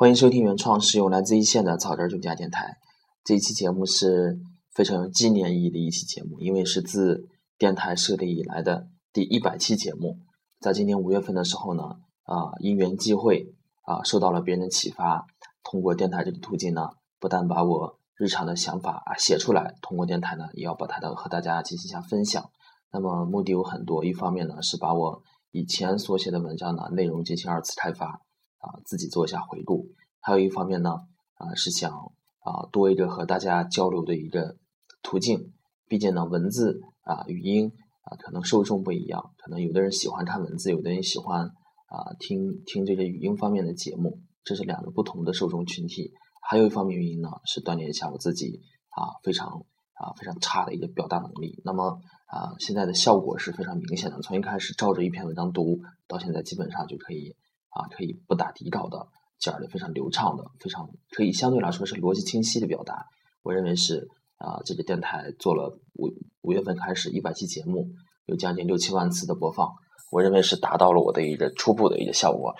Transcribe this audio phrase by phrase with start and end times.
[0.00, 2.76] 欢迎收听原创，使用来自一线的草根儿家电台。
[3.24, 4.38] 这一期节目是
[4.70, 7.26] 非常有纪念意义的一期节目，因为是自
[7.58, 10.18] 电台设立以来的第一百期节目。
[10.60, 11.82] 在今年五月份的时候呢，
[12.22, 15.26] 啊，因缘际会啊，受到了别人的启发，
[15.64, 22.48] 通过电台这个途径呢，不但把我日常的想法啊写出来，通过电台呢，也要把它的和大家进行一下分享。
[22.92, 25.20] 那么目的有很多，一方面呢是把我
[25.50, 28.22] 以前所写的文章呢内容进行二次开发。
[28.58, 29.88] 啊，自己做一下回顾，
[30.20, 30.90] 还有一方面呢，
[31.34, 31.92] 啊，是想
[32.40, 34.56] 啊多一个和大家交流的一个
[35.02, 35.52] 途径。
[35.88, 41.46] 毕竟呢，文字啊、语音啊，可能受众不一样，可能有的人喜欢看文字，有的人喜欢
[41.86, 46.12] 啊听听这个语音方面的节目，这是两个不同的受众群体。
[46.42, 51.62] 还有一方面原因呢，是锻炼一下我自己啊非常啊非常差的一个表达能力。
[51.64, 57.34] 那么啊，现在的效果是非常明显的，从一开始照着一篇文章读，到现在基本上就可以。
[57.70, 59.08] 啊，可以不打底稿的
[59.38, 63.06] 讲的非常流畅的，非常可以相对来说是逻辑清晰的表达。
[63.42, 66.08] 我认为是啊，这个电台做了五
[66.42, 67.88] 五月份开始一百期节目，
[68.26, 69.72] 有将近六七万次的播放，
[70.10, 72.54] 我认为是达到了我的一个初步的一个效果。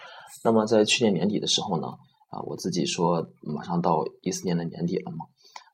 [0.45, 1.89] 那么在去年年底的时候呢，
[2.31, 5.27] 啊，我自己说马上到一四年的年底了嘛，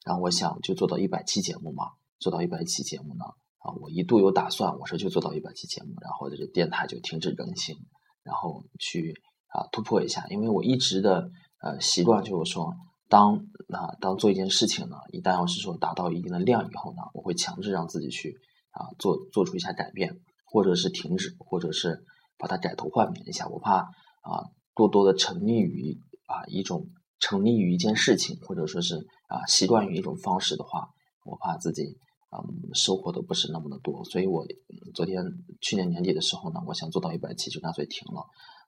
[0.04, 1.84] 然后我想就做到一百期节目嘛，
[2.18, 3.24] 做到一百期节目呢，
[3.58, 7.76] 啊，我一度有打算，我说就做到一百期节目，然后这个电台就停止更新，
[8.24, 9.14] 然后去。
[9.54, 11.30] 啊，突破一下，因为我一直的
[11.62, 12.74] 呃习惯就是说，
[13.08, 13.36] 当
[13.68, 18.36] 啊当做一件事情呢，一旦要是说达到一定的量以后呢，我会强制让自己去
[18.72, 22.04] 啊做做出一下改变，或者是停止，或者是
[22.36, 23.46] 把它改头换面一下。
[23.46, 26.88] 我怕啊过多的沉溺于啊一种
[27.20, 30.88] 沉溺于一件事情，或者说是啊习惯于一种方式的话，
[31.24, 31.96] 我怕自己
[32.42, 34.04] 嗯收获的不是那么的多。
[34.04, 34.46] 所以我
[34.94, 35.22] 昨天
[35.60, 38.24] 去年年底的时候呢，我想做到一百期，就干脆停了。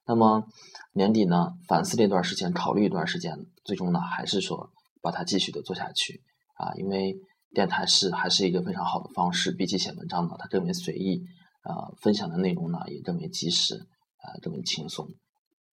[0.06, 0.45] 那么
[0.92, 4.70] 年底呢，反思了一段时间，考虑一段时间，最终呢，还是说
[5.03, 6.22] 把它继续的做下去
[6.55, 7.17] 啊，因为
[7.50, 11.25] 电台是还是一个非常好的方式，比起写文章呢，它更为随意，
[11.62, 13.75] 啊，分享的内容呢也更为及时，
[14.19, 15.09] 啊，更为轻松，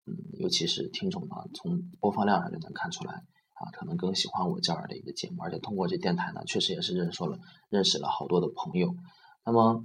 [0.06, 3.22] 嗯，尤其是听众呢，从播放量上就能看出来，
[3.54, 7.38] 啊，可能更喜欢我这样的一个节目，而且通过这电台呢，确实也是认识了
[7.70, 8.94] 认识了好多的朋友。
[9.44, 9.82] 那么，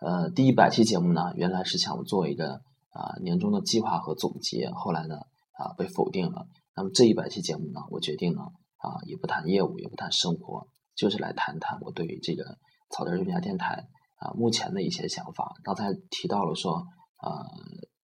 [0.00, 2.62] 呃，第一百期节目呢，原来是想做一个。
[2.96, 5.16] 啊，年终的计划和总结，后来呢，
[5.52, 6.46] 啊，被否定了。
[6.74, 8.40] 那么这一百期节目呢，我决定呢，
[8.78, 12.56] 啊，也不谈业务，也不谈生活，就是来谈谈我对于这个
[12.88, 15.52] 草根儿用家电台啊目前的一些想法。
[15.62, 16.86] 刚才提到了说，
[17.18, 17.44] 啊，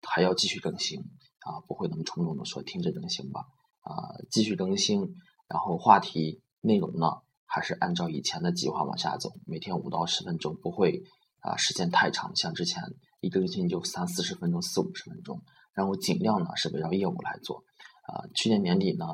[0.05, 3.45] 还要继续更新，啊，不会那么冲动的说停止更新吧，
[3.81, 5.01] 啊，继续更新，
[5.47, 11.03] 然后话题内容呢，还是按照以前的计划往下走，每天五到十分钟，不会
[11.39, 12.81] 啊时间太长，像之前。
[13.23, 15.43] 一更新就三四十分钟、四五十分钟，
[15.75, 17.63] 然后尽量呢是围绕业务来做。
[18.07, 19.05] 啊，去年年底呢，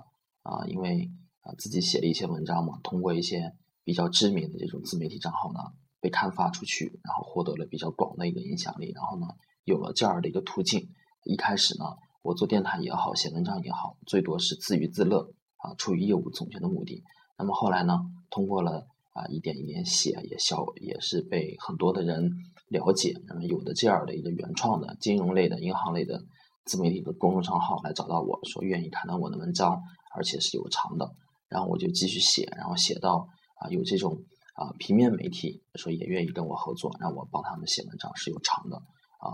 [0.44, 1.12] 啊，因为
[1.42, 3.52] 啊自己写了一些文章嘛，通过一些
[3.84, 5.60] 比较知名的这种自媒体账号呢
[6.00, 9.28] 被刊发出去，然后获得了比较广的一个影响力，然后呢
[9.66, 10.88] 有了这样的一个途径。
[11.26, 11.84] 一开始呢，
[12.22, 17.04] 我做电台也好，写文章也好，最多是自娱自乐啊，出于业务总结的目的。
[17.38, 22.32] 那么后来呢，通过了啊一点一点写，也小也是被很多的人。
[22.70, 26.22] 了解，那么有的这样的一个原创的金融类的、银行类的
[26.66, 29.82] 自媒体的公众账号来找到我说愿意看到我的文章，
[30.14, 31.10] 而且是有偿的，
[31.48, 34.22] 然后我就继续写，然后写到啊有这种
[34.54, 38.82] 啊平面媒体说也愿意跟我合作，让我帮他们写文章是有偿的
[39.20, 39.30] 啊，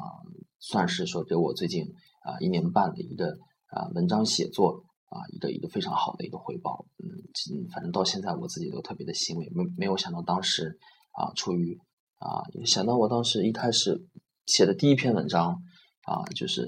[0.60, 1.84] 算是说给我最近
[2.24, 7.10] 啊一年半的一个啊文章写作啊一个一个非常好的一个回报，嗯，
[7.72, 10.78] 反正到现在我自己都特别的欣慰，没没有想到当时
[11.12, 11.80] 啊出于。
[12.24, 14.08] 啊，想到我当时一开始
[14.46, 15.62] 写的第一篇文章
[16.04, 16.62] 啊，就是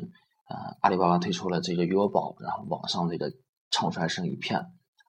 [0.49, 3.31] 呃阿里巴巴推出了这个余额宝，然后网上这个
[3.71, 4.59] 唱衰声一片，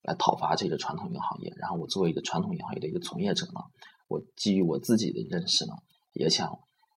[0.04, 1.52] 来讨伐这个传统银行业。
[1.56, 3.60] 然后我作为一个传统银行业的一个从业者呢，
[4.06, 5.72] 我基于我自己的认识呢，
[6.12, 6.56] 也想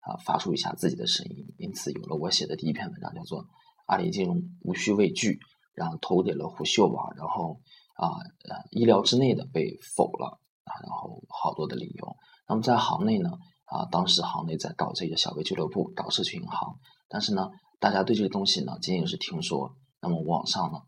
[0.09, 1.45] 啊发出一下自己的声音。
[1.57, 3.43] 因此有了我写的第一篇文章，叫做
[3.85, 5.33] 《阿里金融无需畏惧》，
[5.73, 7.59] 然后投给了虎嗅网，然后
[7.95, 8.17] 啊
[8.49, 12.15] 呃意料之内的被否了啊，然后好多的理由。
[12.47, 13.29] 那么在行内呢，
[13.65, 19.75] 啊，当时行内在搞这个小微俱乐部，搞社区银行，但是呢，大家对这个东西呢，仅仅是听说。
[20.01, 20.79] 那么网上呢，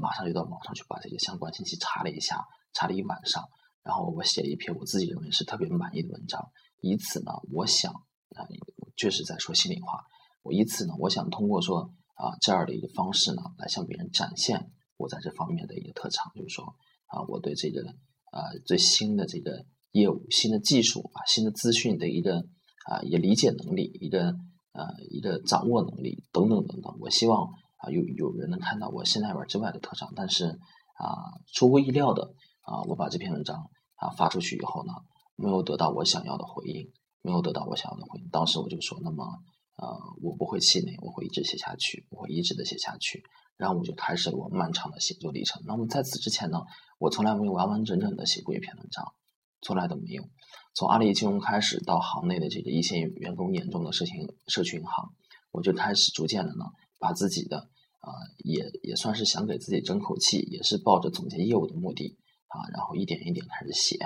[0.00, 2.44] 马上就到网上去把这些相关信息查了一下，
[2.74, 3.44] 查了一晚上，
[3.84, 6.50] 然后我写了一篇我自己认为是特别满意的文章。
[6.80, 7.94] 以此呢，我想
[8.36, 8.46] 啊，
[8.96, 10.04] 确实在说心里话。
[10.42, 16.64] 我以此呢，我想通过说啊这样的一个方式呢，来向别人展现我在这方面的一个特长，就是说
[17.06, 17.82] 啊，我对这个
[18.30, 19.64] 啊最新的这个。
[19.92, 22.36] 业务新的技术啊，新的资讯的一个
[22.84, 24.26] 啊一个理解能力，一个
[24.72, 26.94] 呃一个掌握能力等等等等。
[27.00, 27.48] 我希望
[27.78, 30.48] 啊有有人能看到我现代文之外的特长，但是
[30.98, 34.92] 啊出乎意料的啊我把这篇文章啊发出去以后呢，
[35.34, 36.92] 没有得到我想要的回应，
[37.22, 38.28] 没有得到我想要的回应。
[38.30, 39.24] 当时我就说，那么
[39.76, 39.86] 呃
[40.22, 43.22] 我不会气馁，我会一直写下去，我会一直的写下去。
[43.56, 45.62] 然后我就开始了我漫长的写作历程。
[45.64, 46.60] 那么在此之前呢，
[46.98, 49.14] 我从来没有完完整整的写过一篇文章，
[49.62, 50.22] 从来都没有。
[50.74, 55.14] 从阿里金融开始到行内的这个一线员工眼中的社群社区银行，
[55.52, 56.66] 我就开始逐渐的呢，
[56.98, 57.56] 把自己的
[58.00, 58.12] 啊
[58.44, 62.18] 也也算是想给自己争口气，也是抱着总结业务的目的
[62.48, 63.96] 啊，然后一点一点开始写，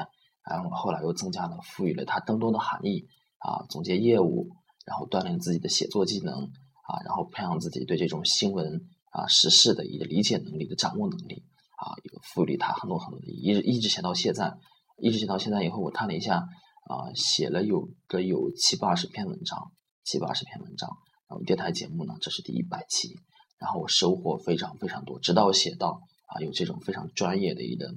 [0.48, 3.06] 然后后来又增加了赋予了它更多的含义
[3.38, 4.48] 啊，总结业务，
[4.86, 8.80] 然后锻炼自己的写作技能啊，然后培养自己对这种新闻。
[9.12, 11.42] 啊，时事的一个理解能力的掌握能力
[11.78, 14.56] 啊，一个赋予它很多很多的，一直一直写到现在，
[14.98, 19.72] 一直写到现在以后，我看了一下啊，写了有个有七八十篇文章，
[20.04, 20.88] 七八十篇文章，
[21.28, 23.18] 然后电台节目呢，这是第一百期，
[23.58, 27.92] 然后我收获非常非常多，直到写到啊，有这种非常专业的一个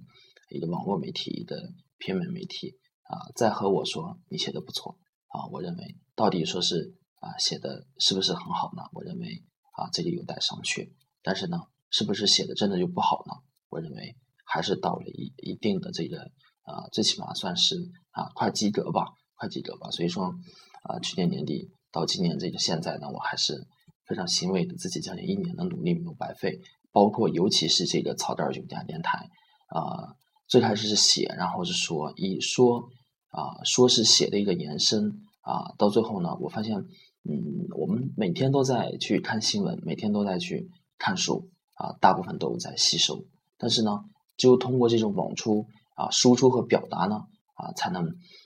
[0.49, 1.55] 一个网络媒体的
[1.97, 4.97] 偏门媒体啊，在和我说你写的不错
[5.27, 8.83] 啊，我认为到底说是啊写的是不是很好呢？
[8.93, 9.43] 我认为
[9.73, 10.91] 啊，这里有待商榷。
[11.21, 11.57] 但是呢，
[11.89, 13.33] 是不是写的真的就不好呢？
[13.69, 16.31] 我认为还是到了一一定的这个
[16.63, 17.75] 啊，最起码算是
[18.11, 19.89] 啊快及格吧，快及格吧。
[19.91, 20.35] 所以说
[20.83, 23.67] 啊，去年年底到今年这个现在呢，我还是
[24.05, 26.59] 非常欣慰的，自己将近一年的努力没有白费。
[26.91, 29.27] 包括尤其是这个草根儿酒家电台
[29.69, 30.13] 啊，
[30.53, 32.87] 最开始是写，然后是说，以说
[33.29, 35.09] 啊说是写的一个延伸
[35.41, 40.69] 啊，到最后呢，我发现嗯，我们每天都在去看新闻，每天都在去。
[40.99, 43.25] 看书啊，大部分都在吸收，
[43.57, 43.91] 但是呢，
[44.37, 45.65] 只有通过这种网出
[45.95, 47.15] 啊、输出和表达呢
[47.55, 48.05] 啊，才能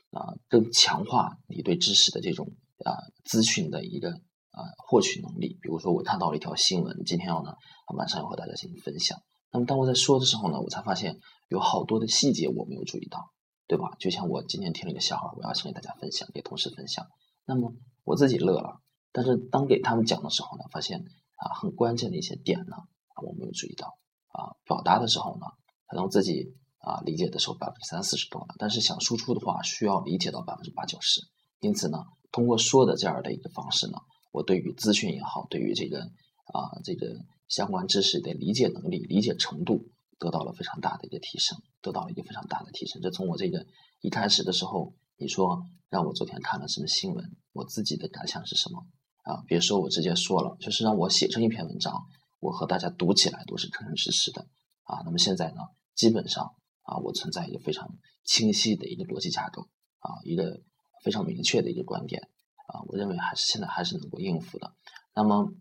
[0.09, 2.48] 啊更强化你对知识的这种
[2.83, 2.95] 啊
[3.25, 5.59] 资讯的一个啊获取能力。
[5.62, 7.51] 比如说，我看到了一条新闻，今天要呢
[7.95, 9.19] 晚上要和大家进行分享。
[9.51, 13.31] 那么当我在说的时候呢，我才发现有好多的细节我没有注意到，
[13.67, 13.95] 对吧？
[13.99, 17.07] 就像我今天听了一个笑话，我要先给大家分享，给同事分享，
[17.45, 17.73] 那么
[18.03, 18.79] 我自己乐了，
[19.11, 21.05] 但是当给他们讲的时候呢，发现。
[21.39, 22.75] 啊，很关键的一些点呢，
[23.21, 23.99] 我没有注意到。
[24.29, 25.45] 啊，表达的时候呢，
[25.85, 31.21] 可能自己啊理解的时候百分之三四十多了，但是想输出的话，需要理解到百分之八九十。
[31.59, 33.99] 因此呢，通过说的这样的一个方式呢，
[34.31, 37.05] 我对于资讯也好，对于这个啊这个
[37.47, 39.89] 相关知识的理解能力、理解程度，
[40.19, 43.01] 得到了非常大的一个提升，得到了一个非常大的提升。
[43.01, 43.65] 这从我这个
[44.01, 48.85] 一开始的时候，你说让我昨天看了什么新闻，我自己的感想是什么？
[49.23, 51.94] 啊，别说我直接说了，就是让我写成一篇文章，
[52.39, 54.47] 我和大家读起来都是真真实实的
[54.83, 55.01] 啊。
[55.03, 55.61] 那么现在呢，
[55.95, 56.53] 基本上
[56.83, 57.89] 啊，我存在一个非常
[58.23, 59.63] 清晰的一个逻辑架构
[59.99, 60.61] 啊，一个
[61.03, 62.21] 非常明确的一个观点
[62.67, 64.73] 啊，我认为还是现在还是能够应付的。
[65.13, 65.51] 那么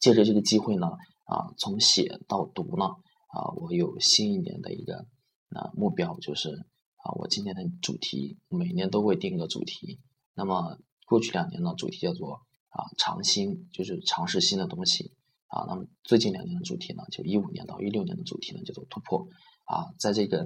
[0.00, 0.86] 借着这个机会呢，
[1.24, 5.06] 啊，从写到读呢，啊，我有新一年的一个
[5.50, 10.00] 啊目标，就是啊，我今年的主题每年都会定个主题。
[10.34, 12.42] 那么过去两年呢，主题叫做。
[12.70, 15.14] 啊，尝新就是尝试新的东西
[15.46, 15.64] 啊。
[15.66, 19.26] 那么最近两年的主题呢，就一五年到一六年的主题呢，叫做突破
[19.64, 19.88] 啊。
[19.98, 20.42] 在这个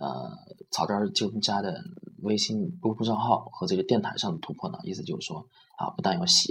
[0.00, 0.32] 呃
[0.70, 1.84] 草根儿就家的
[2.22, 6.50] 微信公众账号和这个电台上的突破呢，意思就是说啊，不但要写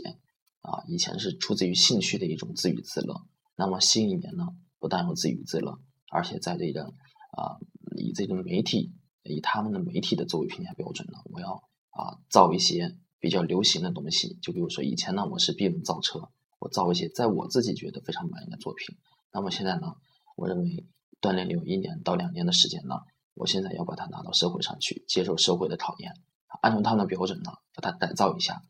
[0.65, 3.25] 啊，以前是出自于兴趣的一种自娱自乐。
[3.55, 4.47] 那么新一年呢，
[4.79, 5.79] 不但要自娱自乐，
[6.11, 6.83] 而且在这个
[7.31, 7.57] 啊
[7.95, 8.93] 以这个媒体
[9.23, 12.97] 以他们的媒体的作为评价标准呢，我要啊造一些。
[13.17, 16.29] 比较流行的东西，就比如说以前呢，我是闭门造车，
[16.59, 18.95] 我造一些在我自己觉得非常满意的作品。
[19.31, 19.95] 那么现在呢，
[20.35, 20.85] 我认为
[21.19, 22.97] 锻炼有一年到两年的时间呢，
[23.33, 26.13] 我现在要把它拿到社会上去，接受社会的考验，
[26.61, 28.61] 按照他们的标准呢，把它改造一下，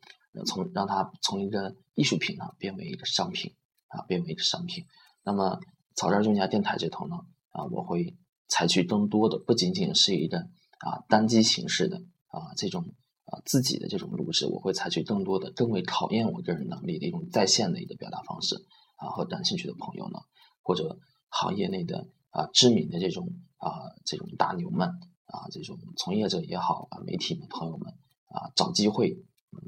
[0.44, 3.54] 从让它从一个艺术品呢变为一个商品
[3.88, 4.84] 啊，变为一个商品。
[5.22, 5.58] 那么
[5.94, 7.16] 草根儿家电台这头呢，
[7.50, 8.16] 啊，我会
[8.48, 12.84] 采取更多的，不仅仅是一个啊单机形式的啊这种。
[13.28, 18.54] 啊，自己的这种录制，我会采取更多的、更为考验我个人能力的一种在线的一个表达方式
[18.94, 19.08] 啊。
[19.08, 20.20] 和感兴趣的朋友呢，
[20.62, 23.26] 或者行业内的啊知名的这种
[23.56, 24.86] 啊这种大牛们
[25.24, 27.94] 啊，这种从业者也好啊，媒体的朋友们
[28.28, 29.18] 啊，找机会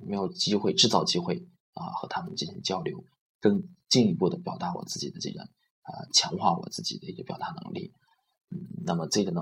[0.06, 3.04] 没有机会制造机会啊，和他们进行交流，
[3.40, 7.92] 更进一步的表达我自己的这个啊，强化我自己的一个表达能力。
[8.50, 9.40] 嗯，那么这个呢？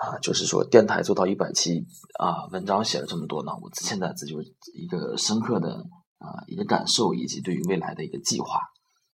[0.00, 1.84] 啊，就是说电台做到一百期
[2.18, 5.84] 啊，文章写了这么多呢，我现在这就是一个深刻的
[6.16, 8.54] 啊一个感受，以及对于未来的一个计划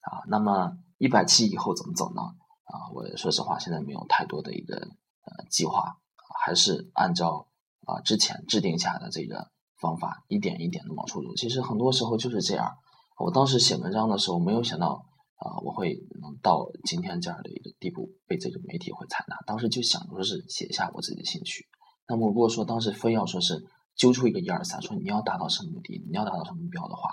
[0.02, 0.22] 啊。
[0.28, 2.22] 那么一百期以后怎么走呢？
[2.22, 5.98] 啊，我说实话现在没有太多的一个呃计划，
[6.46, 7.48] 还是按照
[7.88, 11.34] 啊之前制定下的这个方法，一点一点的往出走。
[11.36, 12.72] 其实很多时候就是这样。
[13.18, 15.06] 我当时写文章的时候，没有想到
[15.36, 19.36] 啊，我会能到今天这样的一个地步，被这个媒体会采纳。
[19.48, 21.66] 当时就想说是写下我自己的兴趣。
[22.08, 23.64] 那么如果说当时非要说是
[23.96, 27.10] 揪出一个一二三，说你要达到什么目的，你要达到什么目标的话，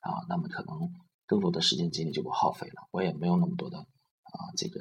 [0.00, 0.90] 啊，那么可能
[1.26, 2.88] 更多的时间精力就会耗费了。
[2.90, 4.80] 我也没有那么多的啊这个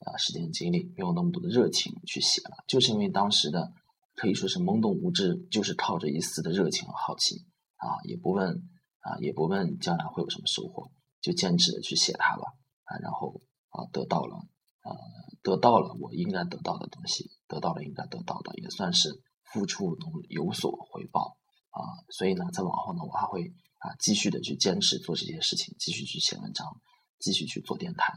[0.00, 2.56] 啊时间精力，没有那么多的热情去写了。
[2.66, 3.72] 就是因为当时的
[4.22, 8.54] 可以说是懵懂无知，就是靠着一丝的热情和好奇啊，也不问
[9.00, 10.92] 啊也不问将来会有什么收获。
[11.20, 12.44] 就坚持的去写它了
[12.84, 14.36] 啊，然后啊得到了
[14.82, 14.94] 啊
[15.42, 21.36] 得到了我应该得到的东西，得到了应该得到的，也算是付出能有所回报
[21.70, 21.82] 啊。
[22.10, 26.80] 所以呢，在往后呢，我还会啊继续的去坚持做这些事情，继续去写文章，
[27.18, 28.12] 继续去做电台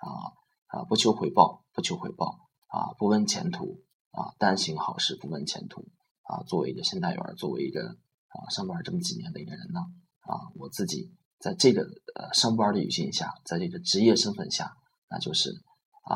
[0.00, 0.08] 啊
[0.68, 3.82] 啊不求回报，不求回报啊不问前途
[4.12, 5.88] 啊但行好事不问前途
[6.22, 6.42] 啊。
[6.44, 7.88] 作为一个现代员，作为一个
[8.28, 9.80] 啊上班这么几年的一个人呢
[10.20, 11.12] 啊，我自己。
[11.42, 11.82] 在这个
[12.14, 14.76] 呃上班的语境下，在这个职业身份下，
[15.10, 15.50] 那就是
[16.04, 16.14] 啊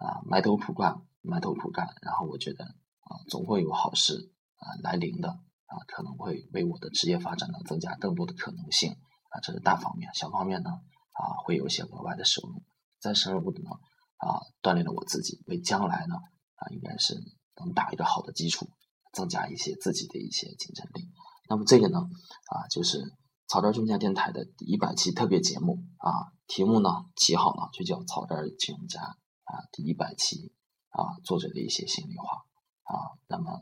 [0.00, 1.86] 啊埋头苦干，埋头苦干。
[2.00, 8.92] 然后我觉得啊，总会有好事啊来临的啊，可能会为我的职业发展呢增加更多的可能性
[9.28, 9.40] 啊。
[9.42, 12.62] 这是大方面，小方面呢啊会有一些额外的收入，
[13.00, 13.68] 再深入的呢
[14.16, 16.14] 啊锻炼了我自己，为将来呢
[16.62, 17.14] 啊应该是
[17.58, 18.68] 能打一个好的基础，
[19.12, 21.10] 增加一些自己的一些竞争力。
[21.48, 23.02] 那么这个呢啊就是。
[23.48, 30.54] 草根金融家电台的第一百期特别节目啊，题目呢起好了，就叫草根金融家啊第一百期
[30.88, 32.46] 啊作者的一些心里话
[32.84, 33.12] 啊。
[33.28, 33.60] 那么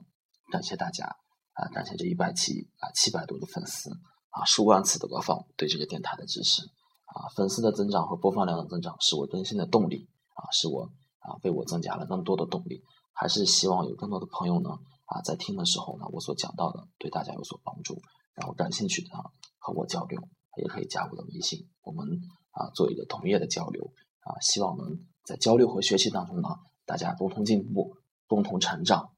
[0.52, 1.06] 感谢大家
[1.54, 3.90] 啊，感谢这一百期啊七百多个粉丝
[4.28, 6.62] 啊数万次的播放对这个电台的支持
[7.06, 10.88] 啊，粉丝的增长和播放量的增长是我更新的动力啊，是我
[11.20, 14.70] 啊为我增加了更多的动力，还是希望有更多的朋友呢
[15.06, 18.02] 啊在听的时候呢，我所讲到的对大家有所帮助，
[18.34, 19.30] 然后感兴趣的啊。
[19.62, 20.18] 和我交流，
[20.56, 22.18] 也可以加我的微信，我们
[22.50, 26.48] 啊做一个同业的交流啊，希望能在交流和学习当中呢，
[26.86, 27.94] 大家共同进步，
[28.26, 29.12] 共同成长，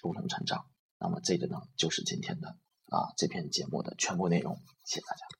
[0.00, 0.66] 共同成长。
[1.00, 2.50] 那么这个呢，就是今天的
[2.86, 5.39] 啊这篇节目的全部内容，谢谢大家。